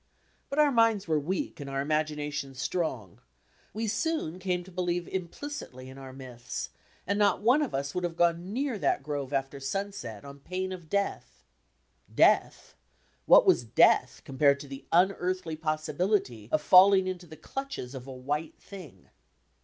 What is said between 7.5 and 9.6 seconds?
of us would have gone near that grove after